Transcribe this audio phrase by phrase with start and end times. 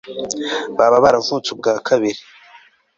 [0.77, 2.21] baba baravutse ubwa kabiri